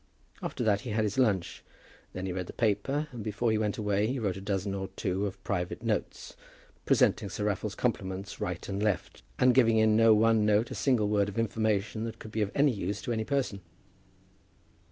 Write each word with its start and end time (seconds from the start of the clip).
After 0.41 0.63
that 0.63 0.81
he 0.81 0.89
had 0.89 1.03
his 1.03 1.19
lunch. 1.19 1.63
Then 2.13 2.25
he 2.25 2.33
read 2.33 2.47
the 2.47 2.53
paper, 2.53 3.07
and 3.11 3.23
before 3.23 3.51
he 3.51 3.59
went 3.59 3.77
away 3.77 4.07
he 4.07 4.17
wrote 4.17 4.35
a 4.35 4.41
dozen 4.41 4.73
or 4.73 4.87
two 4.95 5.27
of 5.27 5.43
private 5.43 5.83
notes, 5.83 6.35
presenting 6.87 7.29
Sir 7.29 7.43
Raffle's 7.43 7.75
compliments 7.75 8.41
right 8.41 8.67
and 8.67 8.81
left, 8.81 9.21
and 9.37 9.53
giving 9.53 9.77
in 9.77 9.95
no 9.95 10.15
one 10.15 10.43
note 10.43 10.71
a 10.71 10.73
single 10.73 11.07
word 11.07 11.29
of 11.29 11.37
information 11.37 12.03
that 12.05 12.17
could 12.17 12.31
be 12.31 12.41
of 12.41 12.49
any 12.55 12.71
use 12.71 12.99
to 13.03 13.11
any 13.13 13.25
person. 13.25 13.61